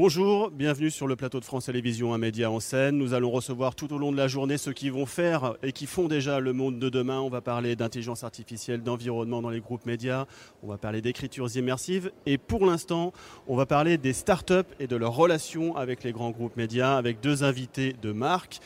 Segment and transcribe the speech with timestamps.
[0.00, 2.96] Bonjour, bienvenue sur le plateau de France Télévisions, un média en scène.
[2.96, 5.86] Nous allons recevoir tout au long de la journée ceux qui vont faire et qui
[5.86, 7.18] font déjà le monde de demain.
[7.18, 10.26] On va parler d'intelligence artificielle, d'environnement dans les groupes médias,
[10.62, 13.12] on va parler d'écritures immersives et pour l'instant,
[13.48, 17.18] on va parler des startups et de leurs relations avec les grands groupes médias avec
[17.18, 18.60] deux invités de marque.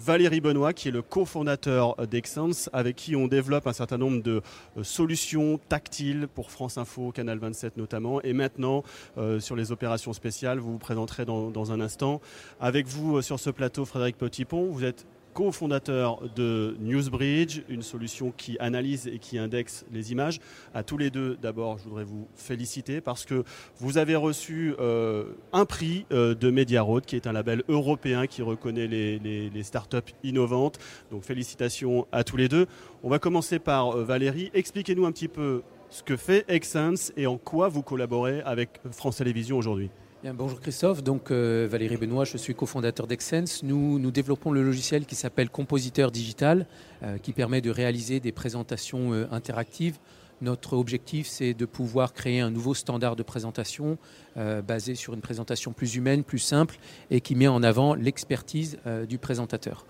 [0.00, 4.42] Valérie Benoît, qui est le cofondateur d'Exens, avec qui on développe un certain nombre de
[4.76, 8.22] euh, solutions tactiles pour France Info, Canal 27 notamment.
[8.22, 8.84] Et maintenant,
[9.16, 12.20] euh, sur les opérations spéciales, vous vous présenterez dans, dans un instant.
[12.60, 15.06] Avec vous euh, sur ce plateau, Frédéric Petitpont, vous êtes
[15.38, 20.40] cofondateur de Newsbridge, une solution qui analyse et qui indexe les images.
[20.74, 23.44] À tous les deux, d'abord, je voudrais vous féliciter parce que
[23.76, 28.42] vous avez reçu euh, un prix euh, de Mediaroad, qui est un label européen qui
[28.42, 30.80] reconnaît les, les, startups innovantes.
[31.12, 32.66] Donc félicitations à tous les deux.
[33.04, 34.50] On va commencer par euh, Valérie.
[34.54, 39.16] Expliquez-nous un petit peu ce que fait Exsense et en quoi vous collaborez avec France
[39.16, 39.90] Télévisions aujourd'hui
[40.34, 43.62] bonjour Christophe, donc euh, Valérie Benoît, je suis cofondateur d'Exsense.
[43.62, 46.66] Nous, développons le logiciel qui s'appelle Compositeur Digital,
[47.02, 49.98] euh, qui permet de réaliser des présentations euh, interactives.
[50.40, 53.98] Notre objectif, c'est de pouvoir créer un nouveau standard de présentation
[54.36, 56.78] basé sur une présentation plus humaine, plus simple
[57.10, 59.84] et qui met en avant l'expertise du présentateur.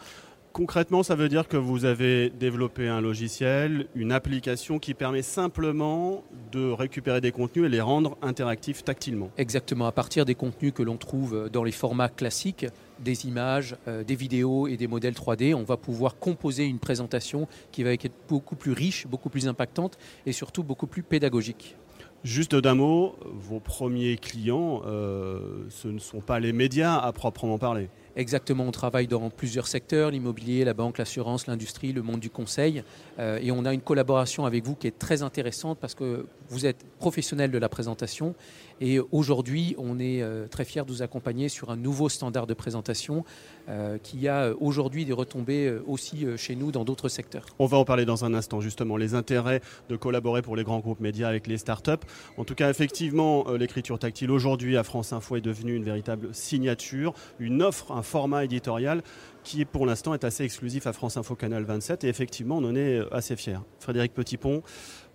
[0.59, 6.25] Concrètement, ça veut dire que vous avez développé un logiciel, une application qui permet simplement
[6.51, 9.31] de récupérer des contenus et les rendre interactifs tactilement.
[9.39, 12.67] Exactement, à partir des contenus que l'on trouve dans les formats classiques,
[12.99, 17.47] des images, euh, des vidéos et des modèles 3D, on va pouvoir composer une présentation
[17.71, 21.77] qui va être beaucoup plus riche, beaucoup plus impactante et surtout beaucoup plus pédagogique.
[22.25, 27.59] Juste d'un mot, vos premiers clients, euh, ce ne sont pas les médias à proprement
[27.59, 27.89] parler.
[28.19, 32.83] Exactement, on travaille dans plusieurs secteurs, l'immobilier, la banque, l'assurance, l'industrie, le monde du conseil.
[33.21, 36.67] Euh, et on a une collaboration avec vous qui est très intéressante parce que vous
[36.67, 38.35] êtes professionnel de la présentation.
[38.81, 42.55] Et aujourd'hui, on est euh, très fiers de vous accompagner sur un nouveau standard de
[42.55, 43.25] présentation
[43.69, 47.47] euh, qui a aujourd'hui des retombées aussi chez nous dans d'autres secteurs.
[47.61, 50.81] On va en parler dans un instant, justement, les intérêts de collaborer pour les grands
[50.81, 52.05] groupes médias avec les startups.
[52.37, 57.15] En tout cas, effectivement, l'écriture tactile aujourd'hui à France Info est devenue une véritable signature,
[57.39, 59.03] une offre, un format éditorial
[59.45, 62.75] qui pour l'instant est assez exclusif à France Info Canal 27 et effectivement on en
[62.75, 63.61] est euh, assez fiers.
[63.79, 64.63] Frédéric Petitpont,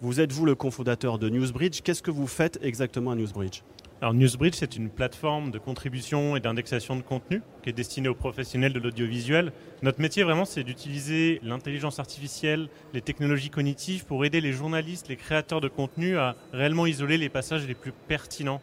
[0.02, 1.82] vous êtes vous le cofondateur de Newsbridge.
[1.82, 3.62] Qu'est-ce que vous faites exactement à Newsbridge?
[4.02, 8.16] Alors Newsbridge, c'est une plateforme de contribution et d'indexation de contenu qui est destinée aux
[8.16, 9.54] professionnels de l'audiovisuel.
[9.82, 15.16] Notre métier vraiment, c'est d'utiliser l'intelligence artificielle, les technologies cognitives pour aider les journalistes, les
[15.16, 18.62] créateurs de contenu à réellement isoler les passages les plus pertinents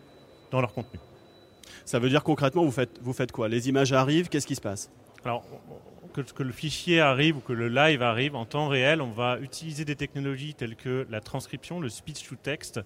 [0.51, 1.01] dans leur contenu.
[1.85, 3.49] Ça veut dire concrètement, vous faites, vous faites quoi?
[3.49, 4.91] Les images arrivent, qu'est-ce qui se passe?
[5.25, 5.45] Alors,
[6.13, 9.85] que, le fichier arrive ou que le live arrive en temps réel, on va utiliser
[9.85, 12.81] des technologies telles que la transcription, le speech to text,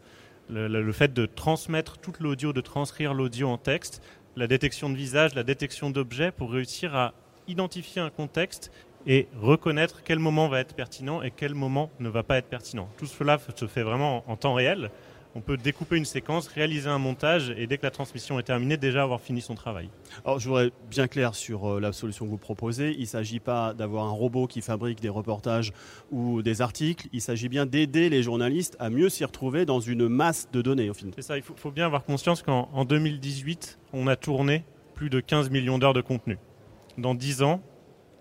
[0.51, 4.03] le, fait de transmettre toute l'audio, de transcrire l'audio en texte,
[4.37, 7.15] la détection de visage, la détection d'objets pour réussir à
[7.49, 8.71] identifier un contexte
[9.07, 12.89] et reconnaître quel moment va être pertinent et quel moment ne va pas être pertinent.
[12.97, 14.91] Tout cela se fait vraiment en temps réel
[15.35, 18.77] on peut découper une séquence, réaliser un montage et dès que la transmission est terminée,
[18.77, 19.89] déjà avoir fini son travail.
[20.25, 22.93] Alors je voudrais bien clair sur euh, la solution que vous proposez.
[22.93, 25.73] Il ne s'agit pas d'avoir un robot qui fabrique des reportages
[26.13, 27.09] ou des articles.
[27.13, 30.89] Il s'agit bien d'aider les journalistes à mieux s'y retrouver dans une masse de données
[30.89, 31.13] au final.
[31.17, 35.51] C'est ça, il faut, bien avoir conscience qu'en 2018, on a tourné plus de 15
[35.51, 36.39] millions d'heures de contenu.
[36.97, 37.61] Dans 10 ans,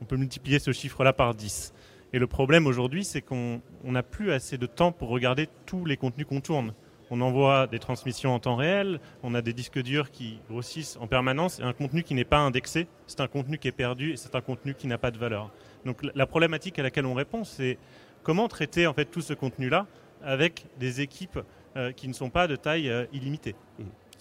[0.02, 1.74] on peut multiplier ce chiffre-là par 10.
[2.14, 5.98] Et le problème aujourd'hui, c'est qu'on n'a plus assez de temps pour regarder tous les
[5.98, 6.74] contenus qu'on tourne
[7.14, 11.06] on envoie des transmissions en temps réel, on a des disques durs qui grossissent en
[11.06, 14.18] permanence et un contenu qui n'est pas indexé, c'est un contenu qui est perdu et
[14.18, 15.52] c'est un contenu qui n'a pas de valeur.
[15.86, 17.78] Donc la problématique à laquelle on répond, c'est
[18.24, 19.86] comment traiter en fait tout ce contenu-là
[20.24, 21.40] avec des équipes
[21.78, 23.54] euh, qui ne sont pas de taille euh, illimitée.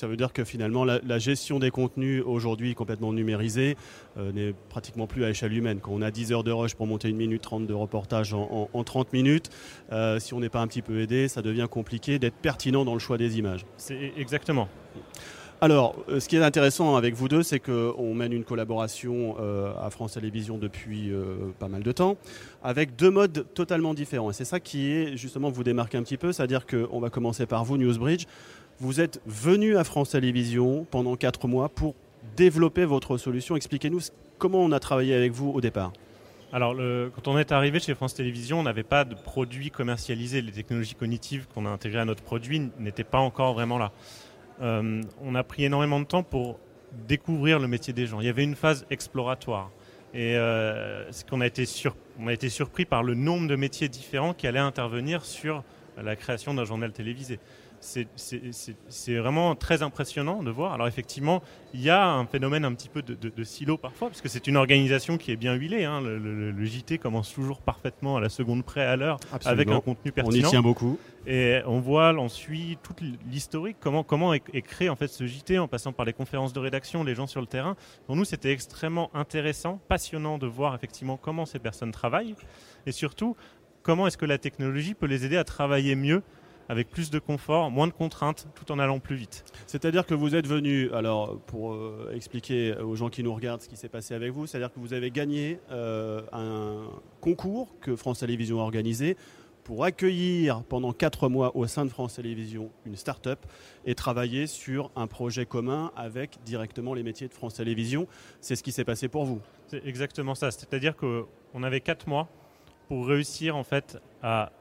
[0.02, 3.76] Ça veut dire que finalement, la, gestion des contenus aujourd'hui complètement numérisée
[4.18, 5.78] euh, n'est pratiquement plus à échelle humaine.
[5.80, 8.82] Quand on a 10 heures de rush pour monter une minute 30 de reportage en,
[8.82, 9.50] 30 minutes,
[9.92, 12.94] euh, si on n'est pas un petit peu aidé, ça devient compliqué d'être pertinent dans
[12.94, 13.64] le choix des images.
[13.76, 14.68] C'est exactement.
[15.60, 19.36] Alors, euh, ce qui est intéressant avec vous deux, c'est qu'on mène une collaboration
[19.80, 21.12] à France Télévisions depuis
[21.60, 22.16] pas mal de temps,
[22.64, 24.30] avec deux modes totalement différents.
[24.30, 27.46] Et c'est ça qui est justement vous démarquer un petit peu, c'est-à-dire qu'on va commencer
[27.46, 28.26] par vous, Newsbridge.
[28.80, 31.94] Vous êtes venu à France Télévisions pendant quatre mois pour
[32.36, 33.56] développer votre solution.
[33.56, 34.00] Expliquez-nous
[34.38, 35.92] comment on a travaillé avec vous au départ.
[36.52, 36.76] Alors,
[37.14, 40.42] quand on est arrivé chez France Télévisions, on n'avait pas de produits commercialisés.
[40.42, 43.92] Les technologies cognitives qu'on a intégrées à notre produit n'étaient pas encore vraiment là.
[44.60, 46.58] Euh, on a pris énormément de temps pour
[47.08, 48.20] découvrir le métier des gens.
[48.20, 49.70] Il y avait une phase exploratoire.
[50.12, 51.64] Et euh, qu'on a été,
[52.18, 55.64] on a été surpris par le nombre de métiers différents qui allaient intervenir sur
[56.00, 57.38] la création d'un journal télévisé.
[57.80, 60.72] c'est vraiment très impressionnant de voir.
[60.72, 61.42] Alors effectivement,
[61.74, 64.56] il y a un phénomène un petit peu de, silo parfois, parce que c'est une
[64.56, 65.84] organisation qui est bien huilée.
[65.84, 66.00] Hein.
[66.00, 70.44] Le, JT commence toujours parfaitement à la seconde près à l'heure, avec un contenu pertinent.
[70.44, 70.98] On y tient beaucoup.
[71.26, 73.00] Et on voit, on suit toute
[73.30, 76.58] l'historique, comment, comment est, créé en fait ce JT en passant par les conférences de
[76.58, 77.76] rédaction, les gens sur le terrain.
[78.06, 82.34] Pour nous, c'était extrêmement intéressant, passionnant de voir effectivement comment ces personnes travaillent,
[82.86, 83.36] et surtout
[83.82, 86.22] comment est-ce que la technologie peut les aider à travailler mieux
[86.68, 89.44] avec plus de confort, moins de contraintes, tout en allant plus vite.
[89.66, 93.68] C'est-à-dire que vous êtes venu, alors pour euh, expliquer aux gens qui nous regardent ce
[93.68, 96.88] qui s'est passé avec vous, c'est-à-dire que vous avez gagné euh, un
[97.20, 99.16] concours que France Télévisions a organisé
[99.64, 103.38] pour accueillir pendant quatre mois au sein de France Télévisions une start-up
[103.84, 108.06] et travailler sur un projet commun avec directement les métiers de France Télévisions.
[108.40, 109.40] C'est ce qui s'est passé pour vous.
[109.68, 110.50] C'est exactement ça.
[110.50, 112.28] C'est-à-dire qu'on avait quatre mois
[112.88, 114.52] pour réussir en fait à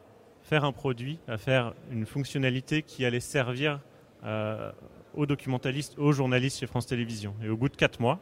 [0.43, 3.79] faire un produit, à faire une fonctionnalité qui allait servir
[4.23, 4.71] euh,
[5.13, 7.35] aux documentalistes, aux journalistes chez France Télévisions.
[7.43, 8.19] Et au bout de quatre mois,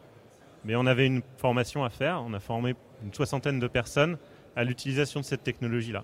[0.65, 2.21] mais on avait une formation à faire.
[2.25, 4.17] On a formé une soixantaine de personnes
[4.55, 6.03] à l'utilisation de cette technologie-là.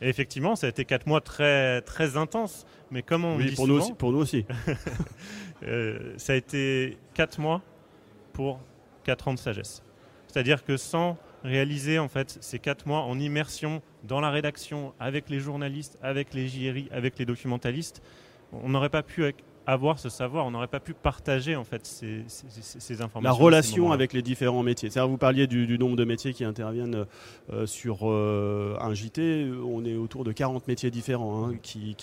[0.00, 2.66] Et effectivement, ça a été quatre mois très, très intenses.
[2.90, 4.44] Mais comme on dit pour, nous aussi, pour nous aussi.
[5.64, 7.62] Euh, ça a été quatre mois
[8.32, 8.58] pour
[9.04, 9.80] quatre ans de sagesse.
[10.26, 15.28] C'est-à-dire que sans réaliser en fait ces quatre mois en immersion dans la rédaction avec
[15.28, 18.02] les journalistes, avec les JRI, avec les documentalistes,
[18.52, 19.24] on n'aurait pas pu
[19.66, 23.20] avoir ce savoir, on n'aurait pas pu partager en fait ces, informations.
[23.22, 24.90] La relation avec les différents métiers.
[24.90, 27.06] cest vous parliez du, nombre de métiers qui interviennent
[27.52, 29.50] euh, sur euh, un JT.
[29.64, 31.96] On est autour de 40 métiers différents hein, qui,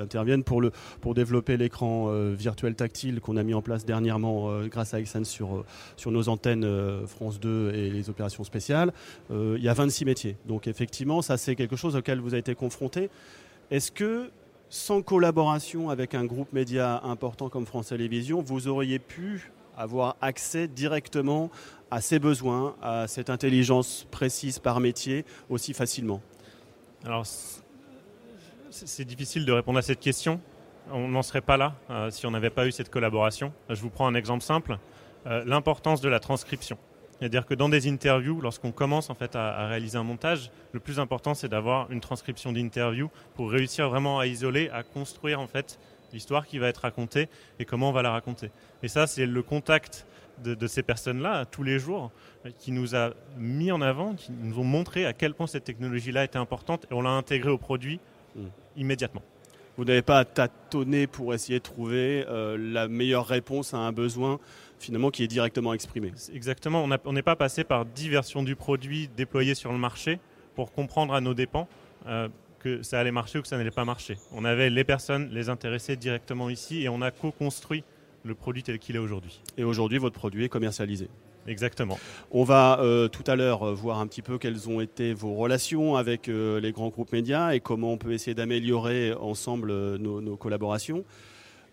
[0.00, 4.60] interviennent pour, le, pour développer l'écran euh, virtuel tactile qu'on a mis en place dernièrement
[4.66, 5.64] grâce à Exxon sur,
[5.96, 6.66] sur nos antennes
[7.06, 8.92] France 2 et les opérations spéciales.
[9.30, 10.36] il y a 26 métiers.
[10.46, 13.10] Donc effectivement, ça c'est quelque chose auquel vous avez été confronté.
[13.70, 14.30] Est-ce que
[14.68, 20.68] sans collaboration avec un groupe média important comme France Télévisions, vous auriez pu avoir accès
[20.68, 21.50] directement
[21.90, 26.20] à ces besoins, à cette intelligence précise par métier aussi facilement
[27.04, 27.24] Alors,
[28.70, 30.40] c'est difficile de répondre à cette question.
[30.90, 33.52] On n'en serait pas là euh, si on n'avait pas eu cette collaboration.
[33.68, 34.78] Je vous prends un exemple simple,
[35.26, 36.78] euh, l'importance de la transcription.
[37.18, 41.00] C'est-à-dire que dans des interviews, lorsqu'on commence en fait à, réaliser un montage, le plus
[41.00, 45.78] important c'est d'avoir une transcription d'interview pour réussir vraiment à isoler, à construire en fait
[46.12, 47.28] l'histoire qui va être racontée
[47.58, 48.50] et comment on va la raconter.
[48.82, 50.06] Et ça, c'est le contact
[50.44, 52.10] de, ces personnes-là tous les jours
[52.58, 56.24] qui nous a mis en avant, qui nous ont montré à quel point cette technologie-là
[56.24, 58.00] était importante et on l'a intégrée au produit
[58.36, 58.46] mm.
[58.76, 59.22] immédiatement.
[59.76, 63.92] Vous n'avez pas à tâtonner pour essayer de trouver euh, la meilleure réponse à un
[63.92, 64.38] besoin
[64.78, 66.12] finalement qui est directement exprimé.
[66.32, 70.18] Exactement, on n'est pas passé par dix versions du produit déployées sur le marché
[70.54, 71.68] pour comprendre à nos dépens
[72.06, 72.28] euh,
[72.58, 74.16] que ça allait marcher ou que ça n'allait pas marcher.
[74.32, 77.84] On avait les personnes, les intéressés directement ici et on a co-construit
[78.24, 79.40] le produit tel qu'il est aujourd'hui.
[79.56, 81.08] Et aujourd'hui, votre produit est commercialisé
[81.46, 81.98] Exactement.
[82.30, 85.34] On va euh, tout à l'heure euh, voir un petit peu quelles ont été vos
[85.34, 91.04] relations avec les grands groupes médias et comment on peut essayer d'améliorer ensemble nos, collaborations.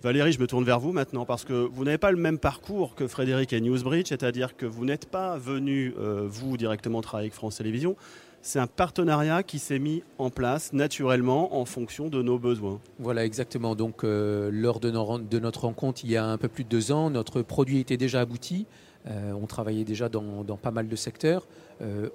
[0.04, 2.94] Valérie, je me tourne vers vous maintenant parce que vous n'avez pas le même parcours
[2.94, 7.34] que Frédéric et Newsbridge, c'est-à-dire que vous n'êtes pas venu, euh, vous, directement travailler avec
[7.34, 7.96] France Télévisions.
[8.42, 12.81] C'est un partenariat qui s'est mis en place naturellement en fonction de nos besoins.
[13.00, 13.75] Voilà, exactement.
[13.75, 14.92] Donc, euh, lors de,
[15.40, 18.20] notre rencontre, il y a un peu plus de deux ans, notre produit était déjà
[18.20, 18.66] abouti.
[19.07, 21.48] Euh, on travaillait déjà dans, pas mal de secteurs.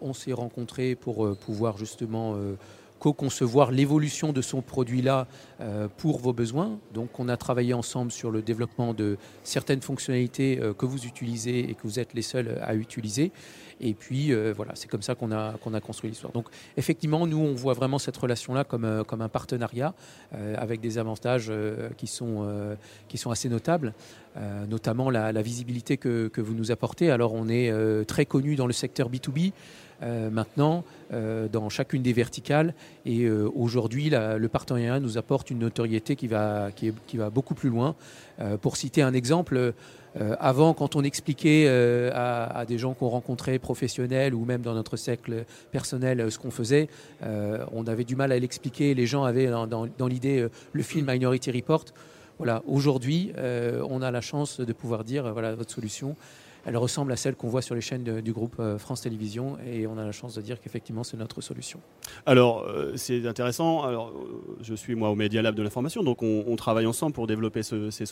[0.01, 2.37] on s'est rencontrés pour pouvoir justement
[2.99, 5.27] co-concevoir l'évolution de son produit-là
[5.61, 6.79] euh, pour vos besoins.
[6.93, 11.71] Donc on a travaillé ensemble sur le développement de certaines fonctionnalités euh, que vous utilisez
[11.71, 13.33] et que vous êtes les seuls à utiliser.
[13.81, 16.33] Et puis euh, voilà, c'est comme ça qu'on a, qu'on a construit l'histoire.
[16.33, 19.95] Donc effectivement, nous, on voit vraiment cette relation-là comme, comme un partenariat
[20.57, 21.53] avec des avantages
[21.97, 22.77] qui, sont,
[23.09, 23.95] qui sont assez notables,
[24.69, 27.11] notamment la, visibilité que, que, vous nous apportez.
[27.11, 27.73] Alors on est
[28.07, 29.53] très connu dans le secteur B2B.
[30.01, 32.73] Euh, maintenant euh, dans chacune des verticales.
[33.05, 37.55] Et euh, aujourd'hui, le partenariat nous apporte une notoriété qui va, qui, qui va beaucoup
[37.55, 37.97] plus loin.
[38.63, 39.75] pour citer un exemple,
[40.41, 45.45] avant, quand on expliquait à, des gens qu'on rencontrait, professionnels ou même dans notre cercle
[45.71, 46.89] personnel, ce qu'on faisait,
[47.23, 48.95] on avait du mal à l'expliquer.
[48.95, 51.85] Les gens avaient dans, l'idée le film Minority Report.
[52.39, 56.17] Voilà, aujourd'hui, on a la chance de pouvoir dire voilà votre solution
[56.69, 59.87] elle ressemble à celle qu'on voit sur les chaînes du groupe euh, France Télévisions et
[59.87, 61.81] on a la chance de dire qu'effectivement c'est notre solution.
[62.27, 63.85] Alors euh, c'est intéressant.
[63.85, 67.27] Alors euh, je suis moi au Media Lab de l'information, donc on, travaille ensemble pour
[67.27, 68.07] développer ces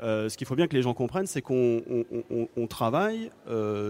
[0.00, 0.28] solutions-là.
[0.28, 3.30] ce qu'il faut bien que les gens comprennent, c'est qu'on travaille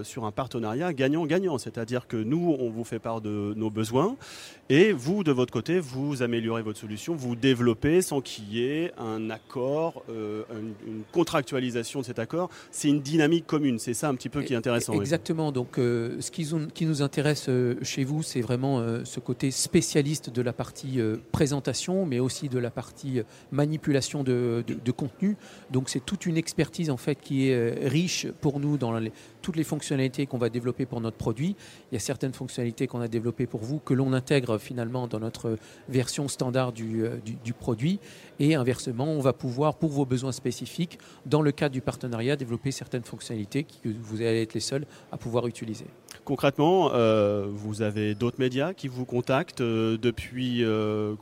[0.03, 1.57] sur un partenariat gagnant-gagnant.
[1.57, 4.15] C'est-à-dire que nous, on vous fait part de nos besoins
[4.69, 8.93] et vous, de votre côté, vous améliorez votre solution, vous développez sans qu'il y ait
[8.97, 12.49] un accord, une, contractualisation de cet accord.
[12.71, 13.79] C'est une dynamique commune.
[13.79, 14.93] C'est ça un petit peu qui est intéressant.
[14.93, 15.51] Exactement.
[15.51, 17.49] Donc, ce qui, qui, nous intéresse
[17.81, 20.99] chez vous, c'est vraiment ce côté spécialiste de la partie
[21.31, 25.35] présentation, mais aussi de la partie manipulation de, de contenu.
[25.71, 28.99] Donc, c'est toute une expertise en fait qui est euh, riche pour nous dans
[29.41, 31.55] toutes les fonctionnalités qu'on va développer pour notre produit.
[31.91, 35.19] Il y a certaines fonctionnalités qu'on a développées pour vous que l'on intègre finalement dans
[35.19, 35.57] notre
[35.89, 37.99] version standard du, euh, du, produit.
[38.39, 42.71] Et inversement, on va pouvoir, pour vos besoins spécifiques, dans le cadre du partenariat, développer
[42.71, 45.85] certaines fonctionnalités que vous allez être les seuls à pouvoir utiliser.
[46.25, 50.63] Concrètement, euh, vous avez d'autres médias qui vous contactent depuis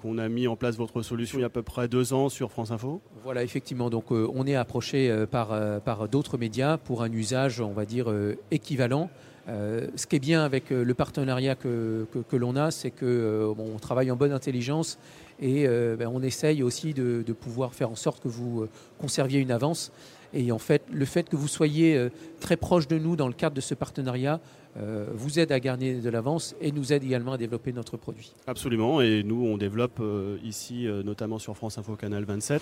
[0.02, 2.30] qu'on a mis en place votre solution il y a à peu près deux ans
[2.30, 3.02] sur France Info?
[3.24, 3.90] Voilà, effectivement.
[3.90, 8.38] Donc, on est approché par, par d'autres médias pour un usage, on va dire, euh,
[8.52, 9.10] équivalent.
[9.48, 13.66] Euh, ce qui est bien avec euh, le partenariat que, l'on a, c'est que bon,
[13.74, 15.00] on travaille en bonne intelligence
[15.42, 18.68] et ben, on essaye aussi de, pouvoir faire en sorte que vous
[19.00, 19.92] conserviez une avance.
[20.34, 22.10] Et en fait, le fait que vous soyez
[22.40, 24.40] très proche de nous dans le cadre de ce partenariat
[24.78, 28.34] euh, vous aide à gagner de l'avance et nous aide également à développer notre produit.
[28.46, 32.62] Absolument, et nous on développe euh, ici, euh, notamment sur France Info Canal 27,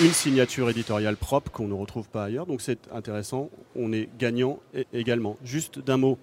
[0.00, 4.60] une signature éditoriale propre qu'on ne retrouve pas ailleurs, donc c'est intéressant, on est gagnant
[4.92, 5.36] également.
[5.42, 6.18] Juste d'un mot,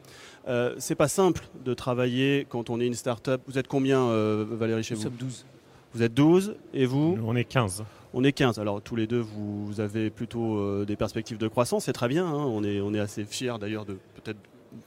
[0.77, 3.41] c'est pas simple de travailler quand on est une start-up.
[3.47, 4.07] Vous êtes combien
[4.45, 5.03] Valérie chez vous?
[5.03, 5.45] Nous sommes 12.
[5.95, 7.85] Vous êtes 12 et vous On est 15.
[8.13, 8.59] On est 15.
[8.59, 12.25] Alors tous les deux, vous, avez plutôt des perspectives de croissance, c'est très bien.
[12.25, 12.33] Hein.
[12.33, 14.39] On, est, on est assez fiers d'ailleurs de peut-être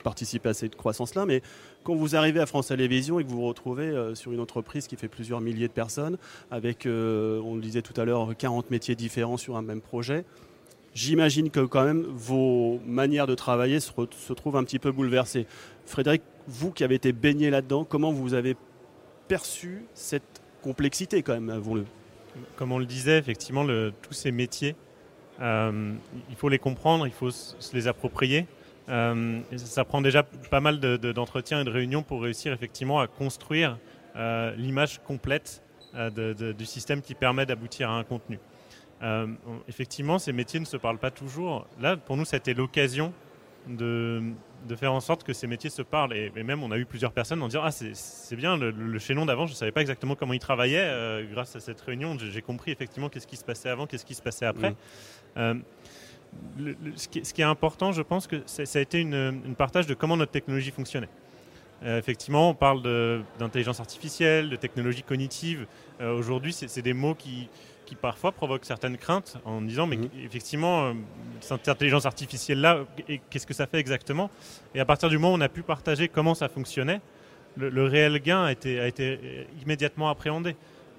[0.05, 1.25] participer à cette croissance-là.
[1.25, 1.41] Mais
[1.83, 4.87] quand vous arrivez à France Télévisions et que vous vous retrouvez euh, sur une entreprise
[4.87, 6.19] qui fait plusieurs milliers de personnes,
[6.51, 10.27] avec, euh, on le disait tout à l'heure, 40 métiers différents sur un même projet,
[10.93, 15.47] j'imagine que quand même vos manières de travailler se, se, trouvent un petit peu bouleversées.
[15.87, 18.57] Frédéric, vous qui avez été baigné là-dedans, comment vous avez
[19.27, 21.87] perçu cette complexité quand même, avouons-le
[22.57, 23.65] Comme on le disait, effectivement,
[24.03, 24.77] tous ces métiers,
[25.41, 25.95] euh,
[26.29, 28.47] il faut les comprendre, il faut se les approprier.
[28.91, 33.79] Euh, ça prend déjà pas mal d'entretiens et de réunions pour réussir effectivement à construire
[34.17, 35.63] euh, l'image complète
[36.59, 38.39] du système qui permet d'aboutir à un contenu.
[39.69, 41.67] effectivement, ces métiers ne se parlent pas toujours.
[41.81, 43.15] Là, pour nous, c'était l'occasion
[43.67, 44.23] de,
[44.75, 46.15] faire en sorte que ces métiers se parlent.
[46.15, 49.27] Et, même, on a eu plusieurs personnes en disant Ah, c'est bien, le, le chaînon
[49.27, 51.25] d'avant, je ne savais pas exactement comment il travaillait.
[51.31, 54.23] grâce à cette réunion, j'ai compris effectivement qu'est-ce qui se passait avant, qu'est-ce qui se
[54.23, 54.75] passait après.
[55.37, 55.61] Mmh
[56.97, 60.33] ce, qui, est important, je pense que ça a été une, partage de comment notre
[60.33, 61.09] technologie fonctionnait.
[61.85, 62.83] Euh, effectivement, on parle
[63.39, 65.67] d'intelligence artificielle, de technologie cognitive.
[66.01, 67.49] Euh, aujourd'hui, c'est des mots qui,
[67.97, 70.09] parfois provoquent certaines craintes en disant, mais mhm.
[70.25, 70.93] effectivement, euh,
[71.41, 72.85] cette intelligence artificielle-là,
[73.31, 74.31] qu'est-ce que ça fait exactement?
[74.75, 77.01] Et à partir du moment où on a pu partager comment ça fonctionnait,
[77.57, 80.55] le, réel gain a été, a été immédiatement appréhendé.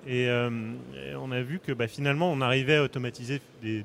[0.08, 3.84] Euh, et, on a vu que bah, finalement, on arrivait à automatiser des,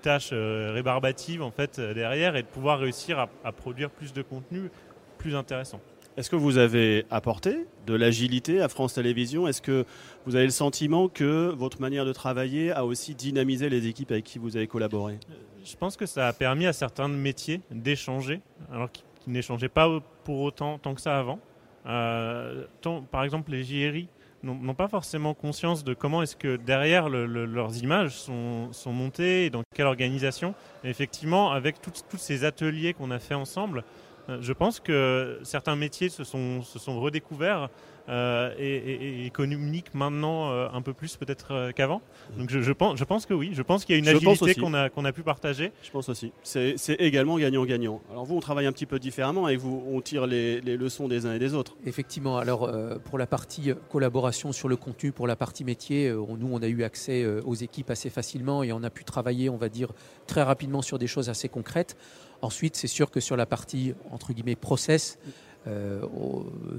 [0.00, 4.22] tâches euh, rébarbatives en fait euh, derrière et de pouvoir réussir à, produire plus de
[4.22, 4.70] contenu
[5.18, 5.80] plus intéressant.
[6.20, 9.48] Est-ce que vous avez apporté de l'agilité à France Télévisions?
[9.48, 9.86] Est-ce que
[10.26, 14.24] vous avez le sentiment que votre manière de travailler a aussi dynamisé les équipes avec
[14.24, 15.18] qui vous avez collaboré?
[15.64, 19.88] Je pense que ça a permis à certains métiers d'échanger, alors qu'ils n'échangeaient pas
[20.24, 21.38] pour autant tant que ça avant.
[21.84, 24.08] par exemple, les JRI
[24.42, 29.62] n'ont pas forcément conscience de comment est-ce que derrière leurs images sont, montées et dans
[29.74, 30.54] quelle organisation.
[30.84, 34.09] effectivement, avec tous ces ateliers qu'on a fait ensemble, euh,
[34.40, 37.68] je pense que certains métiers se sont, se sont redécouverts
[38.10, 42.02] euh, et, et, communiquent maintenant euh, un peu plus peut-être qu'avant.
[42.36, 44.74] Donc je, pense, je pense que oui, je pense qu'il y a une agilité qu'on
[44.74, 45.72] a, qu'on a pu partager.
[45.82, 46.32] Je pense aussi.
[46.42, 48.00] C'est également gagnant-gagnant.
[48.10, 51.06] Alors vous, on travaille un petit peu différemment et vous, on tire les, les leçons
[51.06, 51.76] des uns et des autres.
[51.86, 52.38] Effectivement.
[52.38, 52.70] Alors
[53.04, 56.82] pour la partie collaboration sur le contenu, pour la partie métier, nous, on a eu
[56.82, 59.92] accès aux équipes assez facilement et on a pu travailler, on va dire,
[60.26, 61.96] très rapidement sur des choses assez concrètes.
[62.42, 65.18] Ensuite, c'est sûr que sur la partie, entre guillemets, process,
[65.66, 66.00] euh,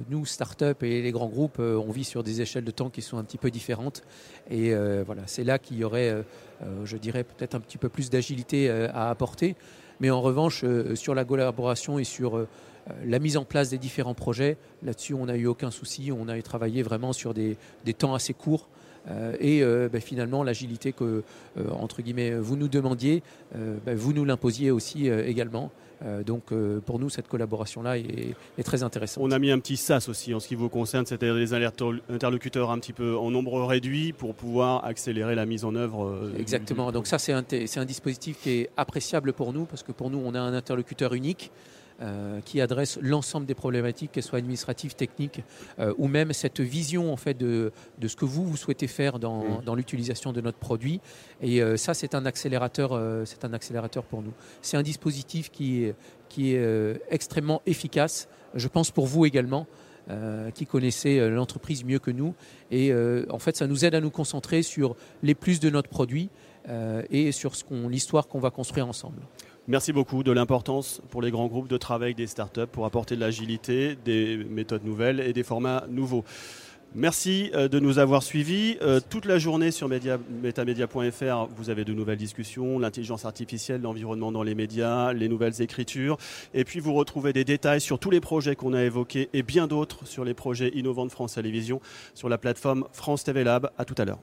[0.10, 3.02] nous, start-up et les grands groupes, euh, on vit sur des échelles de temps qui
[3.02, 4.02] sont un petit peu différentes.
[4.50, 6.24] Et euh, voilà, c'est là qu'il y aurait,
[6.84, 9.56] je dirais, peut-être un petit peu plus d'agilité à apporter.
[10.00, 12.48] Mais en revanche, sur la collaboration et sur
[13.06, 16.12] la mise en place des différents projets, là-dessus, on n'a eu aucun souci.
[16.12, 17.58] On a travaillé vraiment sur des,
[17.98, 18.68] temps assez courts.
[19.40, 21.24] et ben, finalement l'agilité que
[21.72, 23.22] entre guillemets vous nous demandiez,
[23.54, 25.72] ben, vous nous l'imposiez aussi également.
[26.26, 26.54] Donc
[26.86, 29.24] pour nous, cette collaboration-là est, très intéressante.
[29.24, 32.72] On a mis un petit SAS aussi en ce qui vous concerne, c'était des interlocuteurs
[32.72, 36.32] un petit peu en nombre réduit pour pouvoir accélérer la mise en œuvre.
[36.38, 37.44] Exactement, donc ça c'est un,
[37.76, 41.14] un dispositif qui est appréciable pour nous parce que pour nous on a un interlocuteur
[41.14, 41.72] unique euh,
[42.46, 45.44] qui adresse l'ensemble des problématiques, qu'elles soient administratives, techniques,
[45.80, 49.20] euh, ou même cette vision en fait de, de, ce que vous, vous souhaitez faire
[49.20, 49.64] dans, mmh.
[49.66, 51.00] dans l'utilisation de notre produit.
[51.42, 54.34] Et euh, ça, c'est un accélérateur, c'est un accélérateur pour nous.
[54.62, 55.96] C'est un dispositif qui est,
[56.30, 59.68] qui est extrêmement efficace, je pense pour vous également.
[60.56, 62.34] qui connaissez l'entreprise mieux que nous.
[62.72, 62.92] Et
[63.30, 66.30] en fait, ça nous aide à nous concentrer sur les plus de notre produit
[67.10, 67.54] et sur
[67.88, 69.22] l'histoire qu'on va construire ensemble.
[69.68, 73.22] Merci beaucoup de l'importance pour les grands groupes de travail des startups pour apporter de
[73.22, 76.26] l'agilité, des méthodes nouvelles et des formats nouveaux.
[76.94, 78.78] Merci euh, de nous avoir suivis.
[78.82, 84.44] Euh, toute la journée sur metamedia.fr, vous avez de nouvelles discussions, l'intelligence artificielle, l'environnement dans
[84.44, 86.18] les médias, les nouvelles écritures.
[86.54, 89.68] Et puis vous retrouvez des détails sur tous les projets qu'on a évoqués et bien
[89.68, 91.80] d'autres sur les projets innovants de France Télévisions
[92.14, 93.70] sur la plateforme France TV Lab.
[93.78, 94.20] À tout à l'heure.